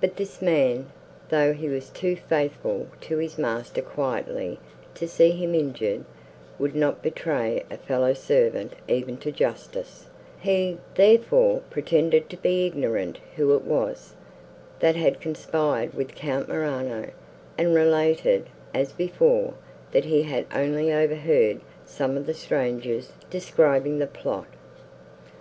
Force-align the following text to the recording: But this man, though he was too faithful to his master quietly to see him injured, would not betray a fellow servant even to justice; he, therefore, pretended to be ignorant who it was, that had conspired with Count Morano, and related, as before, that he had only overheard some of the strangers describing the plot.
But 0.00 0.16
this 0.16 0.42
man, 0.42 0.90
though 1.28 1.52
he 1.52 1.68
was 1.68 1.90
too 1.90 2.16
faithful 2.16 2.88
to 3.02 3.18
his 3.18 3.38
master 3.38 3.80
quietly 3.80 4.58
to 4.96 5.06
see 5.06 5.30
him 5.30 5.54
injured, 5.54 6.04
would 6.58 6.74
not 6.74 7.04
betray 7.04 7.62
a 7.70 7.76
fellow 7.76 8.12
servant 8.12 8.72
even 8.88 9.16
to 9.18 9.30
justice; 9.30 10.08
he, 10.40 10.78
therefore, 10.96 11.62
pretended 11.70 12.28
to 12.30 12.36
be 12.38 12.66
ignorant 12.66 13.18
who 13.36 13.54
it 13.54 13.62
was, 13.62 14.14
that 14.80 14.96
had 14.96 15.20
conspired 15.20 15.94
with 15.94 16.16
Count 16.16 16.48
Morano, 16.48 17.10
and 17.56 17.72
related, 17.72 18.46
as 18.74 18.90
before, 18.90 19.54
that 19.92 20.06
he 20.06 20.24
had 20.24 20.46
only 20.52 20.92
overheard 20.92 21.60
some 21.86 22.16
of 22.16 22.26
the 22.26 22.34
strangers 22.34 23.12
describing 23.30 24.00
the 24.00 24.08
plot. 24.08 24.48